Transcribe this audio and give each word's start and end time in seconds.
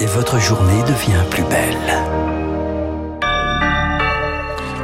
et 0.00 0.06
votre 0.06 0.38
journée 0.38 0.82
devient 0.82 1.24
plus 1.30 1.44
belle. 1.44 1.76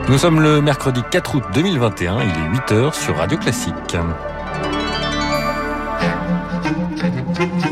Nous 0.09 0.19
sommes 0.19 0.41
le 0.41 0.61
mercredi 0.61 1.01
4 1.11 1.35
août 1.37 1.45
2021, 1.55 2.23
il 2.23 2.29
est 2.29 2.59
8h 2.59 2.93
sur 2.93 3.17
Radio 3.17 3.39
Classique. 3.39 3.97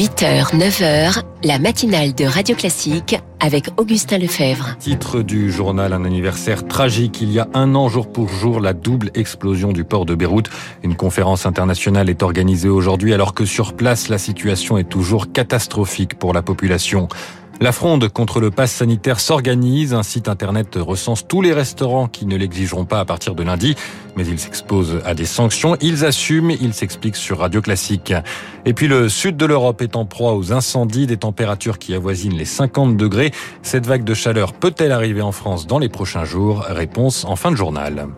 8h, 0.00 0.56
9h, 0.56 1.22
la 1.44 1.58
matinale 1.58 2.14
de 2.14 2.24
Radio 2.24 2.56
Classique 2.56 3.18
avec 3.38 3.68
Augustin 3.76 4.16
Lefebvre. 4.16 4.74
Titre 4.78 5.20
du 5.20 5.52
journal 5.52 5.92
Un 5.92 6.06
anniversaire 6.06 6.66
tragique. 6.66 7.20
Il 7.20 7.30
y 7.30 7.38
a 7.38 7.48
un 7.52 7.74
an, 7.74 7.90
jour 7.90 8.10
pour 8.10 8.30
jour, 8.30 8.60
la 8.60 8.72
double 8.72 9.10
explosion 9.12 9.72
du 9.72 9.84
port 9.84 10.06
de 10.06 10.14
Beyrouth. 10.14 10.48
Une 10.82 10.96
conférence 10.96 11.44
internationale 11.44 12.08
est 12.08 12.22
organisée 12.22 12.70
aujourd'hui 12.70 13.12
alors 13.12 13.34
que 13.34 13.44
sur 13.44 13.74
place, 13.74 14.08
la 14.08 14.16
situation 14.16 14.78
est 14.78 14.88
toujours 14.88 15.32
catastrophique 15.32 16.18
pour 16.18 16.32
la 16.32 16.40
population. 16.40 17.08
La 17.62 17.72
fronde 17.72 18.08
contre 18.08 18.40
le 18.40 18.50
pass 18.50 18.72
sanitaire 18.72 19.20
s'organise. 19.20 19.92
Un 19.92 20.02
site 20.02 20.28
internet 20.28 20.78
recense 20.80 21.28
tous 21.28 21.42
les 21.42 21.52
restaurants 21.52 22.08
qui 22.08 22.24
ne 22.24 22.34
l'exigeront 22.36 22.86
pas 22.86 23.00
à 23.00 23.04
partir 23.04 23.34
de 23.34 23.42
lundi, 23.42 23.76
mais 24.16 24.26
ils 24.26 24.38
s'exposent 24.38 25.02
à 25.04 25.12
des 25.12 25.26
sanctions. 25.26 25.76
Ils 25.82 26.06
assument, 26.06 26.52
ils 26.52 26.72
s'expliquent 26.72 27.16
sur 27.16 27.40
Radio 27.40 27.60
Classique. 27.60 28.14
Et 28.64 28.72
puis 28.72 28.88
le 28.88 29.10
sud 29.10 29.36
de 29.36 29.44
l'Europe 29.44 29.82
est 29.82 29.94
en 29.94 30.06
proie 30.06 30.34
aux 30.34 30.54
incendies, 30.54 31.06
des 31.06 31.18
températures 31.18 31.78
qui 31.78 31.92
avoisinent 31.92 32.36
les 32.36 32.46
50 32.46 32.96
degrés. 32.96 33.30
Cette 33.62 33.86
vague 33.86 34.04
de 34.04 34.14
chaleur 34.14 34.54
peut-elle 34.54 34.92
arriver 34.92 35.20
en 35.20 35.32
France 35.32 35.66
dans 35.66 35.78
les 35.78 35.90
prochains 35.90 36.24
jours? 36.24 36.64
Réponse 36.66 37.26
en 37.26 37.36
fin 37.36 37.50
de 37.50 37.56
journal. 37.56 38.08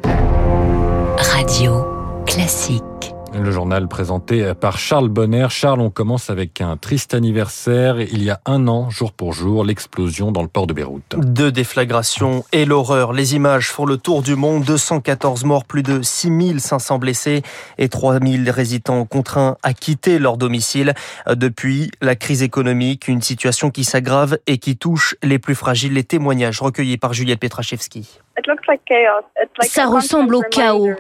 Radio 1.19 1.85
Classique. 2.27 3.12
Le 3.35 3.51
journal 3.51 3.89
présenté 3.89 4.53
par 4.55 4.79
Charles 4.79 5.09
Bonner. 5.09 5.47
Charles, 5.49 5.81
on 5.81 5.91
commence 5.91 6.29
avec 6.29 6.61
un 6.61 6.77
triste 6.77 7.15
anniversaire. 7.15 7.99
Il 8.01 8.23
y 8.23 8.31
a 8.31 8.41
un 8.45 8.69
an, 8.69 8.91
jour 8.91 9.13
pour 9.13 9.33
jour, 9.33 9.65
l'explosion 9.65 10.33
dans 10.33 10.43
le 10.43 10.49
port 10.49 10.67
de 10.67 10.75
Beyrouth. 10.75 11.17
Deux 11.17 11.51
déflagrations 11.51 12.45
et 12.53 12.67
l'horreur. 12.67 13.13
Les 13.13 13.35
images 13.35 13.69
font 13.69 13.87
le 13.87 13.97
tour 13.97 14.23
du 14.23 14.37
monde. 14.37 14.65
214 14.65 15.45
morts, 15.45 15.65
plus 15.65 15.83
de 15.83 16.03
6500 16.03 16.99
blessés 16.99 17.43
et 17.79 17.89
3000 17.89 18.51
résidents 18.51 19.05
contraints 19.07 19.57
à 19.63 19.73
quitter 19.73 20.19
leur 20.19 20.37
domicile. 20.37 20.93
Depuis 21.29 21.91
la 22.01 22.17
crise 22.17 22.43
économique, 22.43 23.09
une 23.09 23.23
situation 23.23 23.71
qui 23.71 23.85
s'aggrave 23.85 24.39
et 24.47 24.59
qui 24.59 24.77
touche 24.77 25.17
les 25.23 25.39
plus 25.39 25.55
fragiles. 25.55 25.95
Les 25.95 26.05
témoignages 26.05 26.61
recueillis 26.61 26.99
par 26.99 27.15
Juliette 27.15 27.41
Petrachevski. 27.41 28.21
Ça 29.63 29.87
ressemble 29.87 30.35
au 30.35 30.43
chaos, 30.43 30.91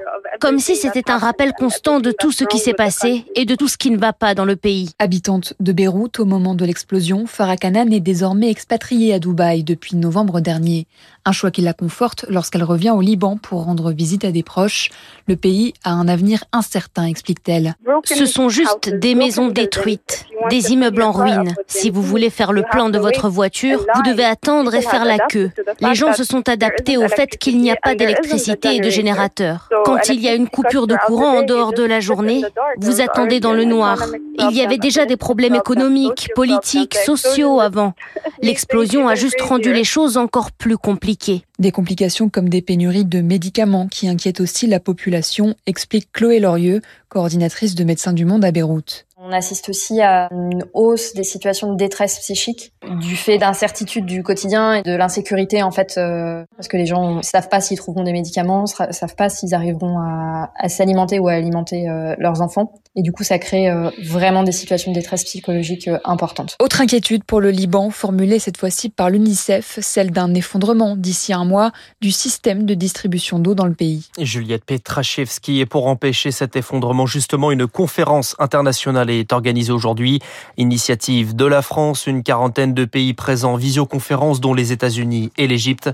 comme 0.41 0.59
si 0.59 0.77
c'était 0.77 1.11
un 1.11 1.19
rappel 1.19 1.53
constant 1.53 2.01
de 2.01 2.13
tout 2.13 2.33
ce 2.33 2.45
qui 2.45 2.59
s'est 2.59 2.73
passé 2.73 3.25
et 3.35 3.45
de 3.45 3.55
tout 3.55 3.69
ce 3.69 3.77
qui 3.77 3.91
ne 3.91 3.99
va 3.99 4.13
pas 4.13 4.35
dans 4.35 4.45
le 4.45 4.57
pays. 4.57 4.91
Habitante 4.99 5.55
de 5.61 5.73
Beyrouth 5.73 6.21
au 6.21 6.25
moment 6.25 6.55
de 6.55 6.65
l'explosion, 6.65 7.27
Farah 7.27 7.57
Kanan 7.57 7.93
est 7.93 8.01
désormais 8.01 8.51
expatriée 8.51 9.15
à 9.15 9.19
Dubaï 9.19 9.65
depuis 9.65 9.97
novembre 9.97 10.41
dernier. 10.41 10.87
Un 11.25 11.33
choix 11.33 11.51
qui 11.51 11.61
la 11.61 11.73
conforte 11.73 12.25
lorsqu'elle 12.29 12.65
revient 12.65 12.91
au 12.91 13.01
Liban 13.01 13.37
pour 13.37 13.65
rendre 13.65 13.93
visite 13.93 14.25
à 14.25 14.33
des 14.33 14.43
proches. 14.43 14.91
Le 15.29 15.37
pays 15.37 15.73
a 15.85 15.93
un 15.93 16.09
avenir 16.09 16.45
incertain, 16.53 17.07
explique-t-elle. 17.07 17.75
Ce 18.05 18.27
sont 18.27 18.49
juste 18.49 18.89
des 18.89 19.15
maisons 19.15 19.49
détruites, 19.49 20.27
des 20.51 20.73
immeubles 20.73 21.03
en 21.03 21.13
ruine. 21.13 21.55
Si 21.69 21.91
vous 21.91 22.03
voulez 22.03 22.31
faire 22.31 22.53
le 22.53 22.65
plan 22.69 22.91
de 22.91 22.99
votre 22.99 23.29
voiture, 23.29 23.87
vous 23.95 24.03
devez 24.03 24.25
attendre 24.25 24.75
et 24.75 24.83
faire 24.83 25.05
la 25.05 25.19
queue. 25.19 25.51
Les 25.81 25.95
gens 25.95 26.13
se 26.13 26.25
sont 26.25 26.49
adaptés 26.49 26.97
au 26.97 27.09
fait 27.09 27.37
qu'il 27.39 27.59
n'y 27.61 27.71
a 27.71 27.77
pas 27.77 27.95
d'électricité 27.95 28.77
et 28.77 28.81
de 28.81 28.91
générateur. 28.91 29.69
Quand 29.85 30.09
il 30.09 30.22
y 30.23 30.29
a 30.29 30.35
une 30.35 30.49
coupure 30.49 30.87
de 30.87 30.97
courant 31.07 31.39
en 31.39 31.43
dehors 31.43 31.73
de 31.73 31.83
la 31.83 32.01
journée, 32.01 32.43
vous 32.79 33.01
attendez 33.01 33.41
dans 33.41 33.53
le 33.53 33.65
noir. 33.65 34.07
Il 34.39 34.57
y 34.57 34.63
avait 34.63 34.79
déjà 34.79 35.07
des 35.07 35.17
problèmes 35.17 35.55
économiques, 35.55 36.31
politiques, 36.35 36.95
sociaux 36.95 37.61
avant. 37.61 37.95
L'explosion 38.43 39.09
a 39.09 39.15
juste 39.15 39.41
rendu 39.41 39.73
les 39.73 39.85
choses 39.85 40.17
encore 40.17 40.53
plus 40.53 40.77
compliquées. 40.77 41.45
Des 41.59 41.71
complications 41.71 42.29
comme 42.29 42.49
des 42.49 42.63
pénuries 42.63 43.05
de 43.05 43.21
médicaments 43.21 43.87
qui 43.87 44.09
inquiètent 44.09 44.41
aussi 44.41 44.67
la 44.67 44.81
population, 44.81 45.55
explique 45.67 46.11
Chloé 46.13 46.41
Lorieux, 46.41 46.81
coordinatrice 47.09 47.75
de 47.75 47.85
Médecins 47.85 48.13
du 48.13 48.25
Monde 48.25 48.45
à 48.45 48.51
Beyrouth. 48.51 49.07
On 49.25 49.31
assiste 49.31 49.69
aussi 49.69 50.01
à 50.01 50.29
une 50.33 50.65
hausse 50.75 51.15
des 51.15 51.23
situations 51.23 51.71
de 51.71 51.77
détresse 51.77 52.19
psychique 52.19 52.73
du 53.01 53.15
fait 53.15 53.39
d'incertitudes 53.39 54.05
du 54.05 54.25
quotidien 54.25 54.75
et 54.75 54.83
de 54.83 54.97
l'insécurité 54.97 55.63
en 55.63 55.71
fait 55.71 55.95
euh, 55.97 56.45
parce 56.57 56.67
que 56.67 56.77
les 56.77 56.87
gens 56.87 57.15
ne 57.15 57.23
savent 57.23 57.49
pas 57.49 57.61
s'ils 57.61 57.77
trouveront 57.77 58.03
des 58.03 58.13
médicaments, 58.13 58.67
savent 58.67 59.15
pas 59.15 59.29
s'ils 59.29 59.55
arriveront 59.55 60.01
à, 60.01 60.51
à 60.57 60.69
s'alimenter 60.69 61.21
ou 61.21 61.29
à 61.29 61.35
alimenter 61.35 61.89
euh, 61.89 62.17
leurs 62.19 62.43
enfants 62.43 62.73
et 62.95 63.03
du 63.03 63.13
coup 63.13 63.25
ça 63.25 63.39
crée 63.39 63.71
euh, 63.71 63.91
vraiment 64.03 64.43
des 64.43 64.53
situations 64.53 64.93
de 64.93 64.97
détresse 64.97 65.25
psychologique 65.25 65.89
euh, 65.89 65.99
importantes. 66.05 66.57
Autre 66.61 66.81
inquiétude 66.83 67.25
pour 67.25 67.41
le 67.41 67.51
Liban 67.51 67.91
formulée 67.91 68.39
cette 68.39 68.59
fois-ci 68.59 68.91
par 68.91 69.09
l'UNICEF, 69.09 69.79
celle 69.81 70.11
d'un 70.11 70.35
effondrement 70.35 70.97
d'ici 70.97 71.33
un 71.33 71.45
mois 71.45 71.73
du 72.01 72.11
système 72.11 72.67
de 72.67 72.75
distribution 72.75 73.39
d'eau 73.39 73.55
dans 73.55 73.65
le 73.65 73.75
pays. 73.75 74.11
Juliette 74.19 74.65
Petrachevski 74.65 75.61
et 75.61 75.67
pour 75.67 75.87
empêcher 75.87 76.31
cet 76.31 76.55
effondrement 76.57 77.07
justement 77.07 77.51
une 77.51 77.67
conférence 77.67 78.37
internationale 78.39 79.09
est 79.09 79.33
organisée 79.33 79.73
aujourd'hui. 79.73 80.21
Initiative 80.59 81.35
de 81.35 81.47
la 81.47 81.63
France, 81.63 82.07
une 82.07 82.23
quarantaine 82.23 82.75
de 82.75 82.85
pays 82.85 83.15
présents, 83.15 83.57
visioconférence 83.57 84.41
dont 84.41 84.53
les 84.53 84.73
États-Unis 84.73 85.31
et 85.39 85.47
l'Égypte. 85.47 85.91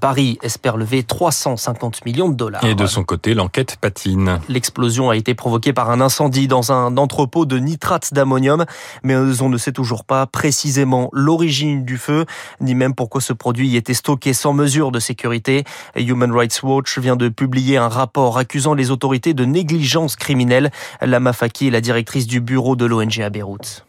Paris 0.00 0.38
espère 0.42 0.76
lever 0.76 1.02
350 1.02 2.04
millions 2.04 2.28
de 2.28 2.34
dollars. 2.34 2.64
Et 2.64 2.74
de 2.74 2.86
son 2.86 3.04
côté, 3.04 3.34
l'enquête 3.34 3.76
patine. 3.80 4.40
L'explosion 4.48 5.10
a 5.10 5.16
été 5.16 5.34
provoquée 5.34 5.72
par 5.72 5.90
un 5.90 6.00
incendie 6.00 6.41
dans 6.48 6.72
un 6.72 6.96
entrepôt 6.96 7.46
de 7.46 7.58
nitrate 7.58 8.14
d'ammonium, 8.14 8.64
mais 9.02 9.16
on 9.16 9.48
ne 9.48 9.58
sait 9.58 9.72
toujours 9.72 10.04
pas 10.04 10.26
précisément 10.26 11.08
l'origine 11.12 11.84
du 11.84 11.98
feu, 11.98 12.26
ni 12.60 12.74
même 12.74 12.94
pourquoi 12.94 13.20
ce 13.20 13.32
produit 13.32 13.68
y 13.68 13.76
était 13.76 13.94
stocké 13.94 14.32
sans 14.32 14.52
mesure 14.52 14.92
de 14.92 15.00
sécurité. 15.00 15.64
Human 15.96 16.32
Rights 16.32 16.62
Watch 16.62 16.98
vient 16.98 17.16
de 17.16 17.28
publier 17.28 17.76
un 17.76 17.88
rapport 17.88 18.38
accusant 18.38 18.74
les 18.74 18.90
autorités 18.90 19.34
de 19.34 19.44
négligence 19.44 20.16
criminelle. 20.16 20.70
Lama 21.00 21.32
Faki 21.32 21.68
est 21.68 21.70
la 21.70 21.80
directrice 21.80 22.26
du 22.26 22.40
bureau 22.40 22.76
de 22.76 22.86
l'ONG 22.86 23.20
à 23.20 23.30
Beyrouth. 23.30 23.84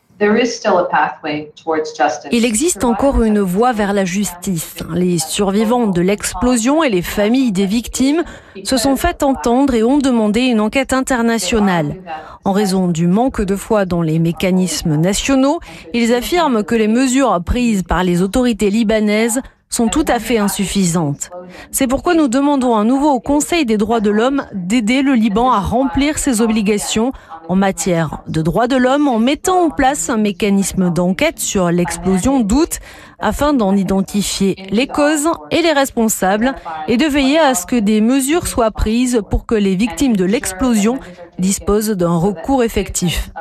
Il 2.32 2.46
existe 2.46 2.84
encore 2.84 3.24
une 3.24 3.40
voie 3.40 3.74
vers 3.74 3.94
la 3.94 4.06
justice. 4.06 4.76
Les 4.94 5.18
survivants 5.18 5.88
de 5.88 6.02
l'explosion 6.02 6.84
et 6.84 6.90
les 6.90 7.02
familles 7.02 7.52
des 7.52 7.66
victimes 7.66 8.24
se 8.64 8.78
sont 8.78 8.96
fait 8.96 9.24
entendre 9.24 9.74
et 9.74 9.84
ont 9.84 9.98
demandé 9.98 10.42
une 10.42 10.60
enquête 10.60 10.94
internationale. 10.94 11.96
En 12.46 12.52
raison 12.52 12.88
du 12.88 13.08
manque 13.08 13.42
de 13.42 13.56
foi 13.56 13.86
dans 13.86 14.02
les 14.02 14.20
mécanismes 14.20 14.96
nationaux, 14.96 15.60
ils 15.94 16.14
affirment 16.14 16.64
que 16.64 16.76
les 16.76 16.88
mesures 16.88 17.42
prises 17.44 17.84
par 17.84 18.04
les 18.04 18.22
autorités 18.22 18.70
libanaises 18.70 19.42
sont 19.74 19.88
tout 19.88 20.06
à 20.08 20.20
fait 20.20 20.38
insuffisantes. 20.38 21.32
C'est 21.72 21.88
pourquoi 21.88 22.14
nous 22.14 22.28
demandons 22.28 22.76
à 22.76 22.84
nouveau 22.84 23.10
au 23.10 23.20
Conseil 23.20 23.66
des 23.66 23.78
droits 23.78 24.02
de 24.02 24.12
l'homme 24.12 24.46
d'aider 24.54 25.02
le 25.02 25.14
Liban 25.14 25.52
à 25.52 25.60
remplir 25.60 26.20
ses 26.20 26.42
obligations 26.42 27.12
en 27.50 27.56
matière 27.56 28.22
de 28.28 28.42
droits 28.42 28.68
de 28.68 28.76
l'homme 28.76 29.08
en 29.08 29.20
mettant 29.20 29.66
en 29.66 29.70
place 29.70 30.10
un 30.10 30.18
mécanisme 30.18 30.92
d'enquête 30.92 31.40
sur 31.40 31.72
l'explosion 31.72 32.40
d'août 32.40 32.80
afin 33.20 33.54
d'en 33.54 33.76
identifier 33.76 34.56
les 34.70 34.88
causes 34.88 35.30
et 35.52 35.62
les 35.62 35.72
responsables 35.72 36.56
et 36.88 36.98
de 36.98 37.06
veiller 37.06 37.40
à 37.40 37.56
ce 37.56 37.66
que 37.66 37.80
des 37.80 38.02
mesures 38.02 38.48
soient 38.48 38.72
prises 38.72 39.22
pour 39.30 39.46
que 39.46 39.56
les 39.56 39.76
victimes 39.76 40.16
de 40.16 40.26
l'explosion 40.26 41.00
disposent 41.40 41.90
d'un 41.90 42.16
recours 42.18 42.64
effectif. 42.64 43.32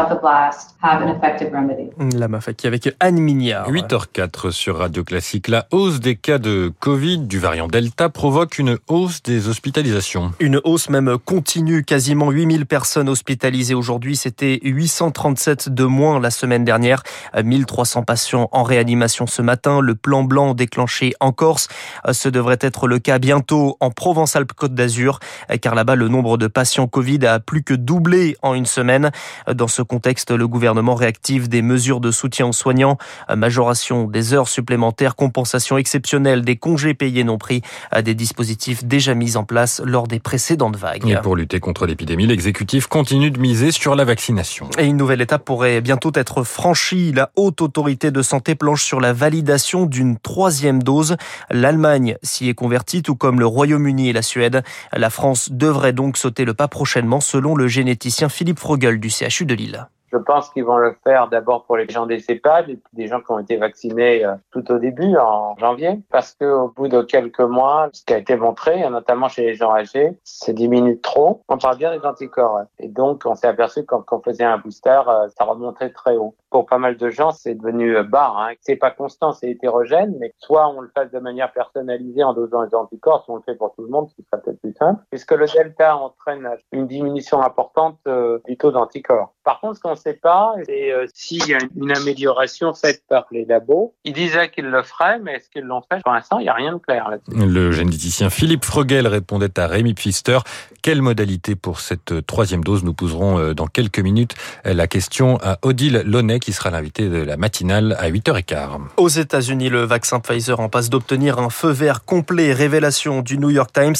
La 2.17 2.29
Mafaki 2.29 2.67
avec 2.67 2.95
Anne 3.01 3.19
Mignard. 3.19 3.71
8h04 3.71 4.51
sur 4.51 4.79
Radio 4.79 5.05
Classique. 5.05 5.49
La 5.49 5.67
hausse 5.73 6.01
des 6.01 6.17
cas 6.17 6.39
de 6.39 6.73
Covid 6.81 7.19
du 7.19 7.39
variant 7.39 7.69
Delta 7.69 8.09
provoque 8.09 8.59
une 8.59 8.79
hausse 8.89 9.23
des 9.23 9.49
hospitalisations. 9.49 10.33
Une 10.41 10.61
hausse 10.65 10.89
même 10.89 11.17
continue, 11.25 11.85
quasiment 11.85 12.31
8000 12.31 12.67
personnes 12.67 13.09
hospitalisées 13.09 13.75
aujourd'hui. 13.75 13.92
C'était 14.15 14.59
837 14.63 15.69
de 15.69 15.85
moins 15.85 16.21
la 16.21 16.31
semaine 16.31 16.65
dernière. 16.65 17.03
1300 17.43 18.03
patients 18.03 18.49
en 18.53 18.63
réanimation 18.63 19.27
ce 19.27 19.43
matin. 19.43 19.81
Le 19.81 19.95
plan 19.95 20.23
blanc 20.23 20.55
déclenché 20.55 21.15
en 21.21 21.33
Corse. 21.33 21.69
Ce 22.11 22.29
devrait 22.29 22.59
être 22.61 22.87
le 22.87 22.99
cas 22.99 23.19
bientôt 23.19 23.77
en 23.81 23.91
Provence-Alpes-Côte 23.91 24.75
d'Azur, 24.75 25.19
car 25.61 25.75
là-bas, 25.75 25.95
le 25.95 26.09
nombre 26.09 26.39
de 26.39 26.47
patients 26.47 26.87
Covid 26.87 27.27
a 27.27 27.41
plus 27.41 27.63
que 27.63 27.75
doublé 27.75 28.37
en 28.43 28.55
une 28.55 28.67
semaine. 28.67 29.11
Dans 29.53 29.69
ce 29.69 29.83
contexte, 29.83 30.31
le 30.31 30.47
gouvernement 30.47 30.95
réactive 30.95 31.49
des 31.49 31.63
mesures 31.63 32.01
de 32.01 32.11
soutien 32.11 32.47
aux 32.47 32.53
soignants, 32.53 32.99
majoration 33.35 34.07
des 34.07 34.35
heures 34.35 34.49
supplémentaires, 34.49 35.17
compensation 35.17 35.79
exceptionnelle 35.79 36.43
des 36.43 36.57
congés 36.57 36.95
payés 36.95 37.25
non 37.25 37.39
pris, 37.39 37.63
des 38.05 38.15
dispositifs 38.15 38.85
déjà 38.85 39.15
mis 39.15 39.37
en 39.37 39.45
place 39.45 39.83
lors 39.85 40.07
des 40.07 40.21
précédentes 40.21 40.77
vagues. 40.77 41.09
Et 41.09 41.17
pour 41.17 41.37
lutter 41.37 41.61
contre 41.61 41.87
l'épidémie, 41.87 42.27
l'exécutif 42.27 42.87
continue 42.87 43.31
de 43.31 43.41
miser 43.41 43.73
sur 43.73 43.82
la 43.91 44.05
vaccination. 44.05 44.71
Et 44.79 44.87
une 44.87 44.97
nouvelle 44.97 45.21
étape 45.21 45.45
pourrait 45.45 45.81
bientôt 45.81 46.13
être 46.15 46.45
franchie. 46.45 47.13
La 47.13 47.31
haute 47.37 47.61
autorité 47.61 48.11
de 48.11 48.23
santé 48.23 48.55
planche 48.55 48.85
sur 48.85 49.01
la 49.01 49.13
validation 49.13 49.87
d'une 49.87 50.19
troisième 50.19 50.83
dose. 50.83 51.17
L'Allemagne 51.51 52.17
s'y 52.23 52.49
est 52.49 52.55
convertie, 52.55 53.03
tout 53.03 53.17
comme 53.17 53.41
le 53.41 53.47
Royaume-Uni 53.47 54.09
et 54.09 54.13
la 54.13 54.23
Suède. 54.23 54.63
La 54.93 55.11
France 55.11 55.51
devrait 55.51 55.93
donc 55.93 56.17
sauter 56.17 56.45
le 56.45 56.55
pas 56.55 56.69
prochainement, 56.69 57.21
selon 57.21 57.57
le 57.57 57.67
généticien 57.67 58.29
Philippe 58.29 58.61
Frogel 58.61 59.01
du 59.01 59.11
CHU 59.11 59.47
de 59.47 59.55
Lille. 59.55 59.89
Je 60.13 60.19
pense 60.19 60.51
qu'ils 60.51 60.65
vont 60.65 60.77
le 60.77 60.95
faire 61.05 61.29
d'abord 61.29 61.65
pour 61.65 61.79
les 61.79 61.89
gens 61.89 62.05
des 62.05 62.23
EHPAD 62.29 62.69
et 62.69 62.77
puis 62.77 62.93
des 62.93 63.07
gens 63.07 63.21
qui 63.21 63.33
ont 63.33 63.39
été 63.39 63.57
vaccinés 63.57 64.23
euh, 64.25 64.35
tout 64.51 64.71
au 64.71 64.79
début, 64.79 65.17
en 65.17 65.57
janvier, 65.57 66.01
parce 66.11 66.35
qu'au 66.35 66.69
bout 66.69 66.89
de 66.89 67.01
quelques 67.01 67.41
mois, 67.41 67.89
ce 67.95 68.05
qui 68.05 68.13
a 68.13 68.19
été 68.19 68.37
montré, 68.37 68.87
notamment 68.91 69.29
chez 69.29 69.43
les 69.43 69.55
gens 69.55 69.73
âgés, 69.73 70.19
c'est 70.23 70.53
10 70.53 70.69
minutes 70.69 71.03
trop. 71.03 71.43
On 71.49 71.57
parle 71.57 71.79
bien 71.79 71.97
des 71.97 72.05
anticorps. 72.05 72.61
Et 72.79 72.89
donc, 72.89 73.23
on 73.25 73.35
s'est 73.35 73.47
aperçu 73.47 73.87
quand 73.87 74.05
on 74.13 74.21
faisait 74.21 74.45
un 74.45 74.59
booster, 74.59 75.01
euh, 75.09 75.29
ça 75.31 75.45
remontait 75.45 75.91
très 75.91 76.17
haut. 76.17 76.35
Pour 76.51 76.67
pas 76.67 76.77
mal 76.77 76.99
de 76.99 77.09
gens, 77.09 77.31
c'est 77.31 77.55
devenu 77.55 77.97
euh, 77.97 78.03
bas. 78.03 78.35
Hein. 78.37 78.53
C'est 78.61 78.77
pas 78.77 78.91
constant, 78.91 79.33
c'est 79.33 79.51
hétérogène, 79.51 80.15
mais 80.21 80.35
soit 80.37 80.69
on 80.69 80.83
le 80.83 80.91
fait 80.95 81.11
de 81.11 81.19
manière 81.21 81.53
personnalisée 81.53 82.23
en 82.23 82.35
dosant 82.35 82.63
les 82.63 82.75
anticorps, 82.75 83.25
soit 83.25 83.35
on 83.35 83.39
le 83.39 83.43
fait 83.45 83.55
pour 83.55 83.75
tout 83.75 83.83
le 83.83 83.89
monde, 83.89 84.11
ce 84.11 84.15
qui 84.17 84.25
sera 84.25 84.43
peut-être 84.43 84.61
plus 84.61 84.75
simple, 84.75 85.03
puisque 85.09 85.33
le 85.33 85.47
delta 85.47 85.97
entraîne 85.97 86.47
une 86.73 86.87
diminution 86.87 87.41
importante 87.41 87.99
du 88.47 88.59
taux 88.59 88.71
d'anticorps. 88.71 89.33
Par 89.45 89.61
contre, 89.61 89.77
ce 89.77 90.02
sait 90.03 90.19
pas, 90.21 90.55
c'est 90.67 90.93
s'il 91.15 91.47
y 91.47 91.55
a 91.55 91.59
une 91.77 91.97
amélioration 91.97 92.75
faite 92.75 93.03
par 93.09 93.27
les 93.31 93.45
labos. 93.45 93.95
Ils 94.05 94.13
disaient 94.13 94.51
qu'ils 94.51 94.67
le 94.67 94.83
feraient, 94.83 95.19
mais 95.19 95.35
est-ce 95.35 95.49
qu'ils 95.51 95.65
l'ont 95.65 95.83
fait? 95.91 96.03
Pour 96.03 96.13
l'instant, 96.13 96.39
il 96.39 96.45
n'y 96.45 96.49
a 96.49 96.55
rien 96.55 96.73
de 96.73 96.79
clair 96.79 97.09
là-dessus. 97.09 97.31
Le 97.35 97.73
généticien 97.73 98.31
Philippe 98.31 98.65
Frogel 98.65 99.07
répondait 99.07 99.59
à 99.59 99.67
Rémi 99.67 99.95
Pfister. 99.95 100.39
Quelle 100.83 101.03
modalité 101.03 101.55
pour 101.55 101.81
cette 101.81 102.27
troisième 102.27 102.65
dose? 102.65 102.83
Nous 102.85 102.95
poserons 102.95 103.39
euh, 103.39 103.55
dans 103.55 103.67
quelques 103.67 104.01
minutes 104.01 104.35
la 104.65 104.87
question 104.87 105.39
à 105.43 105.59
Odile 105.63 106.03
Launay, 106.05 106.41
qui 106.41 106.53
sera 106.53 106.71
l'invité 106.71 107.09
de 107.09 107.19
la 107.19 107.37
matinale 107.37 107.97
à 107.99 108.11
8h15. 108.11 108.81
Aux 108.97 109.09
États-Unis, 109.09 109.69
le 109.69 109.85
vaccin 109.85 110.21
Pfizer 110.21 110.59
en 110.59 110.69
passe 110.69 110.91
d'obtenir 110.91 111.39
un 111.39 111.51
feu 111.51 111.71
vert 111.71 112.05
complet. 112.05 112.53
Révélation 112.53 113.23
du 113.23 113.39
New 113.39 113.51
York 113.51 113.71
Times. 113.73 113.95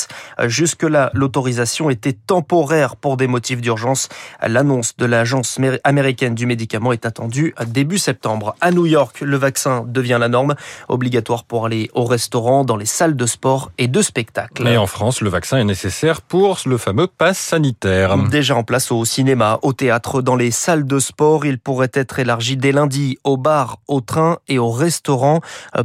Jusque-là, 0.45 1.11
l'autorisation 1.15 1.91
était 1.91 2.13
temporaire 2.13 2.97
pour 2.97 3.17
des 3.17 3.27
motifs 3.27 3.61
d'urgence. 3.61 4.09
L'annonce 4.47 4.97
de 4.97 5.07
l'agence 5.07 5.59
américaine 5.85 5.92
du 6.35 6.47
médicament 6.47 6.93
est 6.93 7.07
attendue 7.07 7.55
début 7.67 7.99
septembre. 7.99 8.55
À 8.61 8.71
New 8.71 8.87
York, 8.87 9.21
le 9.21 9.37
vaccin 9.37 9.85
devient 9.87 10.19
la 10.21 10.29
norme, 10.29 10.55
obligatoire 10.89 11.45
pour 11.45 11.67
aller 11.67 11.91
au 11.95 12.05
restaurant, 12.05 12.65
dans 12.65 12.77
les 12.77 12.87
salles 12.87 13.17
de 13.17 13.27
sport 13.27 13.71
et 13.79 13.89
de 13.89 14.03
spectacle. 14.03 14.63
Mais 14.63 14.77
en 14.77 14.87
France, 14.87 15.21
le 15.21 15.31
vaccin 15.31 15.59
est 15.59 15.65
nécessaire 15.65 16.21
pour 16.23 16.59
le 16.67 16.79
fameux 16.79 17.07
pass 17.07 17.39
sanitaire. 17.39 18.17
Déjà 18.29 18.57
en 18.57 18.65
place 18.65 18.91
au 18.91 19.05
cinéma, 19.05 19.59
au 19.63 19.73
théâtre, 19.73 20.23
dans 20.23 20.37
les 20.37 20.51
salles 20.51 20.87
de 20.87 20.99
sport, 20.99 21.45
il 21.45 21.59
pourrait 21.59 21.91
être 21.93 22.19
élargi 22.19 22.57
dès 22.57 22.73
lundi 22.73 23.19
aux 23.25 23.37
bars, 23.37 23.79
aux 23.89 24.01
trains 24.01 24.39
et 24.49 24.59
aux 24.59 24.71
restaurants. 24.71 25.41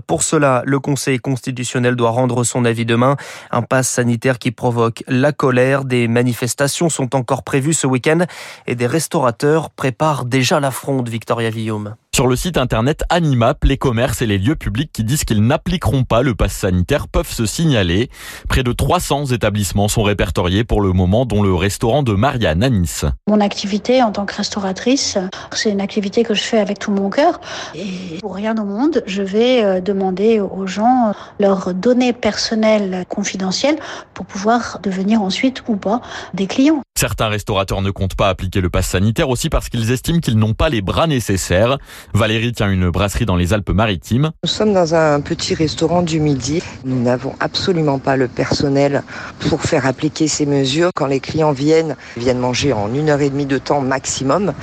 Pour 0.08 0.24
cela, 0.24 0.64
le 0.66 0.80
Conseil 0.80 1.20
constitutionnel 1.20 1.96
doit 1.96 2.12
rendre 2.12 2.44
son 2.44 2.66
avis 2.66 2.86
demain. 2.86 3.18
Un 3.52 3.62
pass 3.62 3.90
sanitaire 3.90 4.40
qui 4.40 4.52
provoque 4.52 5.04
la 5.08 5.32
colère. 5.32 5.84
Des 5.86 6.08
manifestations 6.08 6.90
sont 6.90 7.16
encore 7.16 7.44
prévues 7.44 7.74
ce 7.74 7.88
week-end 7.88 8.26
et 8.68 8.76
des 8.76 8.88
restaurateurs 8.88 9.70
préparent 9.70 9.97
déjà 10.26 10.60
la 10.60 10.72
fronde, 10.72 11.10
Victoria 11.10 11.50
Villaume. 11.50 11.96
Sur 12.18 12.26
le 12.26 12.36
site 12.36 12.58
internet 12.58 13.04
Animap, 13.10 13.64
les 13.64 13.78
commerces 13.78 14.24
et 14.24 14.26
les 14.26 14.40
lieux 14.40 14.56
publics 14.56 14.92
qui 14.92 15.04
disent 15.04 15.24
qu'ils 15.24 15.46
n'appliqueront 15.46 16.04
pas 16.04 16.24
le 16.24 16.34
pass 16.34 16.52
sanitaire 16.52 17.08
peuvent 17.08 17.32
se 17.32 17.46
signaler. 17.46 18.10
Près 18.50 18.64
de 18.64 18.72
300 18.72 19.28
établissements 19.28 19.88
sont 19.88 20.02
répertoriés 20.02 20.64
pour 20.64 20.82
le 20.82 20.94
moment, 20.94 21.28
dont 21.28 21.44
le 21.44 21.54
restaurant 21.54 22.02
de 22.02 22.14
Marianne 22.14 22.64
à 22.64 22.72
Nice. 22.72 23.06
Mon 23.28 23.40
activité 23.40 24.02
en 24.02 24.12
tant 24.12 24.26
que 24.26 24.34
restauratrice, 24.34 25.20
c'est 25.52 25.70
une 25.70 25.80
activité 25.80 26.24
que 26.24 26.34
je 26.34 26.42
fais 26.42 26.58
avec 26.58 26.80
tout 26.80 26.90
mon 26.90 27.12
cœur. 27.12 27.40
Et 27.76 28.18
pour 28.20 28.34
rien 28.34 28.58
au 28.58 28.66
monde, 28.66 29.04
je 29.06 29.22
vais 29.22 29.64
euh, 29.64 29.80
demander 29.80 30.40
aux 30.40 30.66
gens 30.66 31.14
leurs 31.40 31.76
données 31.76 32.14
personnelles 32.14 33.06
confidentielles 33.10 33.78
pour 34.16 34.26
pouvoir 34.26 34.80
devenir 34.82 35.22
ensuite 35.22 35.62
ou 35.68 35.76
pas 35.76 36.02
des 36.34 36.48
clients. 36.48 36.82
Certains 36.98 37.28
restaurateurs 37.28 37.84
ne 37.84 37.92
comptent 37.92 38.16
pas 38.16 38.28
appliquer 38.28 38.60
le 38.60 38.72
pass 38.72 38.88
sanitaire 38.88 39.30
aussi 39.30 39.50
parce 39.50 39.70
qu'ils 39.70 39.92
estiment 39.92 40.18
qu'ils 40.18 40.40
n'ont 40.40 40.56
pas 40.56 40.70
les 40.70 40.82
bras 40.82 41.06
nécessaires. 41.06 41.78
Valérie 42.14 42.52
tient 42.52 42.72
une 42.72 42.90
brasserie 42.90 43.26
dans 43.26 43.36
les 43.36 43.54
Alpes-Maritimes. 43.54 44.32
Nous 44.44 44.50
sommes 44.50 44.74
dans 44.74 44.96
un 44.96 45.22
petit 45.22 45.54
restaurant 45.54 46.02
du 46.02 46.20
midi. 46.20 46.64
Nous 46.84 47.00
n'avons 47.00 47.34
absolument 47.40 48.00
pas 48.00 48.16
le 48.16 48.28
personnel 48.28 49.04
pour 49.50 49.62
faire 49.62 49.86
appliquer 49.86 50.28
ces 50.28 50.46
mesures. 50.46 50.90
Quand 50.96 51.06
les 51.06 51.20
clients 51.20 51.52
viennent, 51.52 51.96
viennent 52.16 52.40
manger 52.40 52.74
en 52.74 52.94
une 52.94 53.10
heure 53.10 53.22
et 53.22 53.30
demie 53.30 53.46
de 53.46 53.58
temps 53.58 53.82
maximum. 53.82 54.54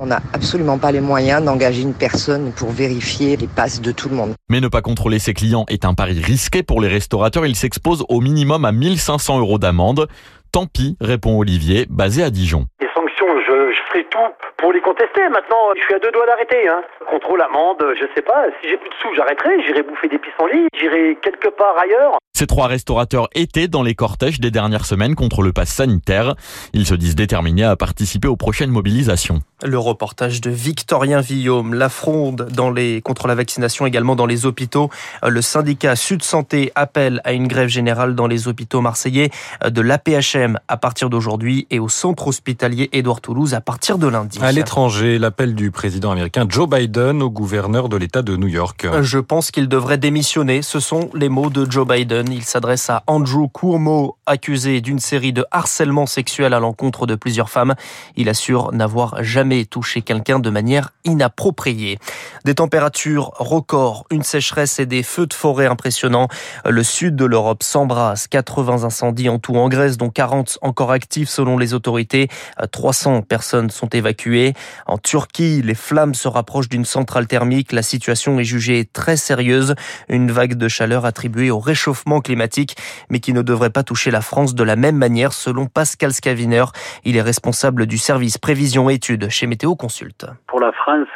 On 0.00 0.06
n'a 0.06 0.20
absolument 0.32 0.78
pas 0.78 0.92
les 0.92 1.00
moyens 1.00 1.44
d'engager 1.44 1.82
une 1.82 1.94
personne 1.94 2.52
pour 2.52 2.70
vérifier 2.70 3.36
les 3.36 3.48
passes 3.48 3.80
de 3.80 3.92
tout 3.92 4.08
le 4.08 4.16
monde. 4.16 4.34
Mais 4.48 4.60
ne 4.60 4.68
pas 4.68 4.82
contrôler 4.82 5.18
ses 5.18 5.34
clients 5.34 5.64
est 5.68 5.84
un 5.84 5.94
pari 5.94 6.20
risqué 6.20 6.62
pour 6.62 6.80
les 6.80 6.88
restaurateurs. 6.88 7.46
Ils 7.46 7.56
s'exposent 7.56 8.04
au 8.08 8.20
minimum 8.20 8.64
à 8.64 8.72
1500 8.72 9.38
euros 9.40 9.58
d'amende. 9.58 10.06
Tant 10.52 10.66
pis, 10.66 10.96
répond 11.00 11.38
Olivier, 11.38 11.86
basé 11.88 12.22
à 12.22 12.30
Dijon. 12.30 12.66
Les 12.80 12.88
sanctions, 12.94 13.26
je, 13.46 13.72
je 13.72 13.78
ferai 13.88 14.04
tout 14.10 14.18
pour 14.60 14.72
les 14.72 14.80
contester. 14.80 15.28
Maintenant, 15.28 15.72
je 15.74 15.82
suis 15.82 15.94
à 15.94 15.98
deux 15.98 16.12
doigts 16.12 16.26
d'arrêter. 16.26 16.68
Hein. 16.68 16.82
Contrôle, 17.10 17.42
amende, 17.42 17.82
je 17.98 18.04
sais 18.14 18.22
pas. 18.22 18.46
Si 18.60 18.68
j'ai 18.68 18.76
plus 18.76 18.90
de 18.90 18.94
sous, 19.00 19.14
j'arrêterai. 19.16 19.62
J'irai 19.66 19.82
bouffer 19.82 20.08
des 20.08 20.18
pissenlits. 20.18 20.68
J'irai 20.78 21.16
quelque 21.22 21.48
part 21.48 21.76
ailleurs. 21.78 22.18
Ces 22.40 22.46
trois 22.46 22.68
restaurateurs 22.68 23.28
étaient 23.34 23.68
dans 23.68 23.82
les 23.82 23.94
cortèges 23.94 24.40
des 24.40 24.50
dernières 24.50 24.86
semaines 24.86 25.14
contre 25.14 25.42
le 25.42 25.52
pass 25.52 25.68
sanitaire. 25.68 26.36
Ils 26.72 26.86
se 26.86 26.94
disent 26.94 27.16
déterminés 27.16 27.64
à 27.64 27.76
participer 27.76 28.28
aux 28.28 28.36
prochaines 28.36 28.70
mobilisations. 28.70 29.40
Le 29.62 29.78
reportage 29.78 30.40
de 30.40 30.48
Victorien 30.48 31.20
Villaume, 31.20 31.74
la 31.74 31.90
fronde 31.90 32.48
dans 32.50 32.70
les, 32.70 33.02
contre 33.02 33.28
la 33.28 33.34
vaccination 33.34 33.84
également 33.84 34.16
dans 34.16 34.24
les 34.24 34.46
hôpitaux. 34.46 34.88
Le 35.26 35.42
syndicat 35.42 35.96
Sud 35.96 36.22
Santé 36.22 36.72
appelle 36.76 37.20
à 37.24 37.32
une 37.32 37.46
grève 37.46 37.68
générale 37.68 38.14
dans 38.14 38.26
les 38.26 38.48
hôpitaux 38.48 38.80
marseillais 38.80 39.28
de 39.62 39.80
l'APHM 39.82 40.58
à 40.66 40.78
partir 40.78 41.10
d'aujourd'hui 41.10 41.66
et 41.70 41.78
au 41.78 41.90
centre 41.90 42.26
hospitalier 42.26 42.88
Édouard 42.92 43.20
Toulouse 43.20 43.52
à 43.52 43.60
partir 43.60 43.98
de 43.98 44.08
lundi. 44.08 44.38
À 44.50 44.52
l'étranger, 44.52 45.20
l'appel 45.20 45.54
du 45.54 45.70
président 45.70 46.10
américain 46.10 46.44
Joe 46.48 46.68
Biden 46.68 47.22
au 47.22 47.30
gouverneur 47.30 47.88
de 47.88 47.96
l'État 47.96 48.22
de 48.22 48.36
New 48.36 48.48
York. 48.48 48.84
Je 49.00 49.18
pense 49.20 49.52
qu'il 49.52 49.68
devrait 49.68 49.96
démissionner. 49.96 50.62
Ce 50.62 50.80
sont 50.80 51.08
les 51.14 51.28
mots 51.28 51.50
de 51.50 51.70
Joe 51.70 51.86
Biden. 51.86 52.32
Il 52.32 52.42
s'adresse 52.42 52.90
à 52.90 53.04
Andrew 53.06 53.46
Cuomo, 53.46 54.16
accusé 54.26 54.80
d'une 54.80 54.98
série 54.98 55.32
de 55.32 55.44
harcèlement 55.52 56.06
sexuel 56.06 56.52
à 56.52 56.58
l'encontre 56.58 57.06
de 57.06 57.14
plusieurs 57.14 57.48
femmes. 57.48 57.76
Il 58.16 58.28
assure 58.28 58.72
n'avoir 58.72 59.22
jamais 59.22 59.66
touché 59.66 60.02
quelqu'un 60.02 60.40
de 60.40 60.50
manière 60.50 60.90
inappropriée. 61.04 62.00
Des 62.44 62.56
températures 62.56 63.30
records, 63.36 64.04
une 64.10 64.24
sécheresse 64.24 64.80
et 64.80 64.86
des 64.86 65.04
feux 65.04 65.28
de 65.28 65.34
forêt 65.34 65.66
impressionnants. 65.66 66.26
Le 66.68 66.82
sud 66.82 67.14
de 67.14 67.24
l'Europe 67.24 67.62
s'embrasse. 67.62 68.26
80 68.26 68.82
incendies 68.82 69.28
en 69.28 69.38
tout 69.38 69.54
en 69.54 69.68
Grèce, 69.68 69.96
dont 69.96 70.10
40 70.10 70.58
encore 70.60 70.90
actifs 70.90 71.28
selon 71.28 71.56
les 71.56 71.72
autorités. 71.72 72.26
300 72.72 73.22
personnes 73.22 73.70
sont 73.70 73.90
évacuées. 73.90 74.39
En 74.86 74.98
Turquie, 74.98 75.62
les 75.62 75.74
flammes 75.74 76.14
se 76.14 76.28
rapprochent 76.28 76.68
d'une 76.68 76.84
centrale 76.84 77.26
thermique. 77.26 77.72
La 77.72 77.82
situation 77.82 78.38
est 78.38 78.44
jugée 78.44 78.84
très 78.84 79.16
sérieuse. 79.16 79.74
Une 80.08 80.30
vague 80.30 80.54
de 80.54 80.68
chaleur 80.68 81.04
attribuée 81.04 81.50
au 81.50 81.58
réchauffement 81.58 82.20
climatique, 82.20 82.76
mais 83.08 83.20
qui 83.20 83.32
ne 83.32 83.42
devrait 83.42 83.70
pas 83.70 83.82
toucher 83.82 84.10
la 84.10 84.20
France 84.20 84.54
de 84.54 84.64
la 84.64 84.76
même 84.76 84.96
manière, 84.96 85.32
selon 85.32 85.66
Pascal 85.66 86.12
Scaviner. 86.12 86.64
Il 87.04 87.16
est 87.16 87.22
responsable 87.22 87.86
du 87.86 87.98
service 87.98 88.38
prévision 88.38 88.90
études 88.90 89.28
chez 89.28 89.46
Météo 89.46 89.74
Consult. 89.76 90.26
Pour 90.46 90.60
la 90.60 90.72
France, 90.72 91.08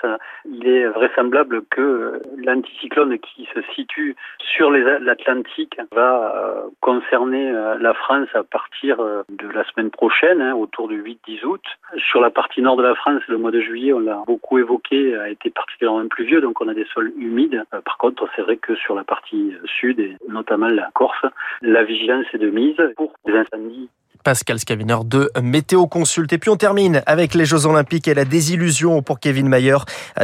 il 0.56 0.68
est 0.68 0.86
vraisemblable 0.86 1.62
que 1.70 2.22
l'anticyclone 2.36 3.18
qui 3.18 3.48
se 3.54 3.60
situe 3.74 4.16
sur 4.38 4.70
l'Atlantique 4.70 5.78
va 5.92 6.34
euh, 6.36 6.62
concerner 6.80 7.50
euh, 7.50 7.76
la 7.78 7.94
France 7.94 8.28
à 8.34 8.42
partir 8.42 9.00
euh, 9.00 9.22
de 9.28 9.48
la 9.48 9.64
semaine 9.64 9.90
prochaine, 9.90 10.40
hein, 10.40 10.54
autour 10.54 10.88
du 10.88 11.02
8-10 11.02 11.44
août. 11.44 11.62
Sur 11.96 12.20
la 12.20 12.30
partie 12.30 12.62
nord 12.62 12.76
de 12.76 12.82
la 12.82 12.94
France, 12.94 13.22
le 13.28 13.38
mois 13.38 13.50
de 13.50 13.60
juillet, 13.60 13.92
on 13.92 14.00
l'a 14.00 14.22
beaucoup 14.26 14.58
évoqué, 14.58 15.16
a 15.16 15.28
été 15.28 15.50
particulièrement 15.50 16.06
pluvieux, 16.08 16.40
donc 16.40 16.60
on 16.60 16.68
a 16.68 16.74
des 16.74 16.86
sols 16.92 17.12
humides. 17.18 17.64
Par 17.84 17.98
contre, 17.98 18.28
c'est 18.36 18.42
vrai 18.42 18.56
que 18.56 18.74
sur 18.74 18.94
la 18.94 19.04
partie 19.04 19.54
sud, 19.64 19.98
et 20.00 20.16
notamment 20.28 20.68
la 20.68 20.90
Corse, 20.94 21.26
la 21.62 21.82
vigilance 21.84 22.26
est 22.32 22.38
de 22.38 22.50
mise 22.50 22.80
pour 22.96 23.12
des 23.26 23.34
incendies 23.34 23.88
Pascal 24.24 24.58
Scaviner 24.58 24.96
de 25.04 25.30
Météo 25.42 25.86
Consult. 25.86 26.32
Et 26.32 26.38
puis 26.38 26.48
on 26.48 26.56
termine 26.56 27.02
avec 27.04 27.34
les 27.34 27.44
Jeux 27.44 27.66
Olympiques 27.66 28.08
et 28.08 28.14
la 28.14 28.24
désillusion 28.24 29.02
pour 29.02 29.20
Kevin 29.20 29.48
Mayer. 29.48 29.76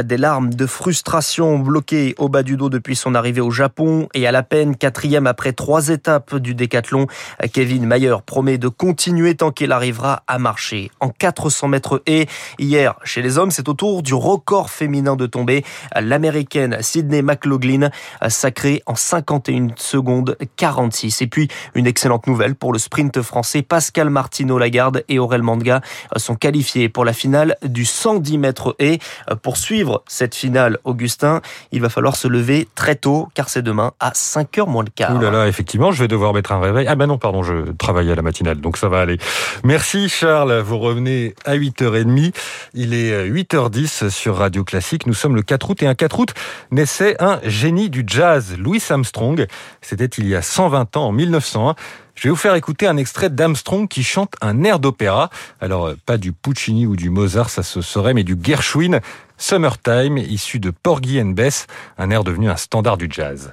Des 0.03 0.17
larmes 0.17 0.51
de 0.51 0.65
frustration 0.65 1.59
bloquées 1.59 2.15
au 2.17 2.27
bas 2.27 2.41
du 2.41 2.57
dos 2.57 2.69
depuis 2.69 2.95
son 2.95 3.13
arrivée 3.13 3.41
au 3.41 3.51
Japon 3.51 4.09
et 4.15 4.25
à 4.25 4.31
la 4.31 4.41
peine 4.41 4.75
quatrième 4.75 5.27
après 5.27 5.53
trois 5.53 5.89
étapes 5.89 6.35
du 6.35 6.55
décathlon. 6.55 7.05
Kevin 7.53 7.85
Mayer 7.85 8.15
promet 8.25 8.57
de 8.57 8.69
continuer 8.69 9.35
tant 9.35 9.51
qu'il 9.51 9.71
arrivera 9.71 10.23
à 10.25 10.39
marcher 10.39 10.89
en 10.99 11.09
400 11.09 11.67
mètres 11.67 12.01
et 12.07 12.25
hier 12.57 12.95
chez 13.03 13.21
les 13.21 13.37
hommes 13.37 13.51
c'est 13.51 13.69
au 13.69 13.75
tour 13.75 14.01
du 14.01 14.15
record 14.15 14.71
féminin 14.71 15.15
de 15.15 15.27
tombée. 15.27 15.63
L'américaine 15.95 16.77
Sydney 16.81 17.21
McLaughlin 17.21 17.91
sacrée 18.29 18.81
en 18.87 18.95
51 18.95 19.67
secondes 19.75 20.37
46. 20.55 21.21
Et 21.21 21.27
puis 21.27 21.49
une 21.75 21.85
excellente 21.85 22.25
nouvelle 22.25 22.55
pour 22.55 22.73
le 22.73 22.79
sprint 22.79 23.21
français 23.21 23.61
Pascal 23.61 23.90
Pascal 23.91 24.09
Martino 24.09 24.57
Lagarde 24.57 25.03
et 25.09 25.19
Aurel 25.19 25.43
Manga 25.43 25.81
sont 26.15 26.35
qualifiés 26.35 26.87
pour 26.87 27.03
la 27.03 27.11
finale 27.11 27.57
du 27.61 27.83
110 27.83 28.37
mètres 28.37 28.73
et 28.79 28.99
pour 29.41 29.57
suivre 29.57 30.01
cette 30.07 30.33
finale, 30.33 30.77
Augustin, 30.85 31.41
il 31.73 31.81
va 31.81 31.89
falloir 31.89 32.15
se 32.15 32.29
lever 32.29 32.69
très 32.73 32.95
tôt 32.95 33.27
car 33.33 33.49
c'est 33.49 33.61
demain 33.61 33.91
à 33.99 34.11
5h 34.11 34.65
moins 34.69 34.85
le 34.85 34.91
quart. 34.95 35.13
Ouh 35.13 35.19
là 35.19 35.29
là, 35.29 35.47
effectivement, 35.49 35.91
je 35.91 36.01
vais 36.01 36.07
devoir 36.07 36.33
mettre 36.33 36.53
un 36.53 36.61
réveil. 36.61 36.87
Ah 36.87 36.95
ben 36.95 37.07
non, 37.07 37.17
pardon, 37.17 37.43
je 37.43 37.73
travaille 37.73 38.09
à 38.09 38.15
la 38.15 38.21
matinale, 38.21 38.61
donc 38.61 38.77
ça 38.77 38.87
va 38.87 39.01
aller. 39.01 39.17
Merci 39.65 40.07
Charles, 40.07 40.61
vous 40.61 40.79
revenez 40.79 41.35
à 41.43 41.57
8h30. 41.57 42.33
Il 42.73 42.93
est 42.93 43.29
8h10 43.29 44.09
sur 44.09 44.37
Radio 44.37 44.63
Classique. 44.63 45.05
Nous 45.05 45.13
sommes 45.13 45.35
le 45.35 45.41
4 45.41 45.69
août 45.69 45.83
et 45.83 45.87
un 45.87 45.95
4 45.95 46.17
août 46.17 46.33
naissait 46.71 47.21
un 47.21 47.41
génie 47.43 47.89
du 47.89 48.05
jazz, 48.07 48.55
Louis 48.57 48.81
Armstrong. 48.89 49.47
C'était 49.81 50.05
il 50.05 50.29
y 50.29 50.35
a 50.35 50.41
120 50.41 50.95
ans, 50.95 51.07
en 51.07 51.11
1901. 51.11 51.75
Je 52.21 52.27
vais 52.27 52.29
vous 52.29 52.35
faire 52.35 52.53
écouter 52.53 52.85
un 52.85 52.97
extrait 52.97 53.31
d'Armstrong 53.31 53.87
qui 53.87 54.03
chante 54.03 54.35
un 54.41 54.63
air 54.63 54.77
d'opéra. 54.77 55.31
Alors, 55.59 55.87
euh, 55.87 55.97
pas 56.05 56.17
du 56.17 56.33
Puccini 56.33 56.85
ou 56.85 56.95
du 56.95 57.09
Mozart, 57.09 57.49
ça 57.49 57.63
se 57.63 57.81
saurait, 57.81 58.13
mais 58.13 58.23
du 58.23 58.37
Gershwin, 58.39 58.99
Summertime, 59.39 60.19
issu 60.19 60.59
de 60.59 60.69
Porgy 60.69 61.19
and 61.19 61.31
Bess, 61.31 61.65
un 61.97 62.11
air 62.11 62.23
devenu 62.23 62.47
un 62.47 62.57
standard 62.57 62.97
du 62.97 63.07
jazz. 63.09 63.51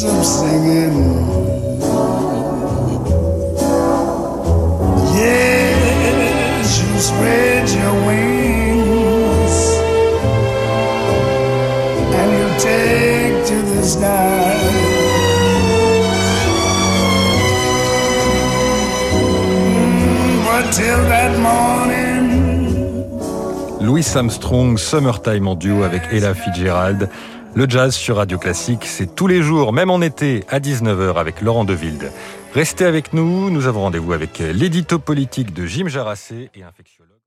Gonna 0.00 0.22
singing. 0.24 1.47
Till 20.72 21.08
that 21.08 21.36
morning. 21.38 22.28
Louis 23.80 24.04
Armstrong, 24.14 24.76
Summertime 24.78 25.48
en 25.48 25.54
duo 25.54 25.82
avec 25.82 26.02
Ella 26.12 26.34
Fitzgerald. 26.34 27.08
Le 27.54 27.68
jazz 27.68 27.94
sur 27.94 28.16
Radio 28.16 28.38
Classique, 28.38 28.84
c'est 28.84 29.14
tous 29.14 29.26
les 29.26 29.42
jours, 29.42 29.72
même 29.72 29.90
en 29.90 30.00
été, 30.00 30.44
à 30.48 30.60
19h 30.60 31.16
avec 31.16 31.40
Laurent 31.40 31.64
Deville. 31.64 32.10
Restez 32.54 32.84
avec 32.84 33.12
nous, 33.12 33.50
nous 33.50 33.66
avons 33.66 33.80
rendez-vous 33.82 34.12
avec 34.12 34.38
l'édito 34.38 34.98
politique 34.98 35.54
de 35.54 35.66
Jim 35.66 35.88
Jarassé 35.88 36.50
et 36.54 36.62
infectiologue. 36.62 37.17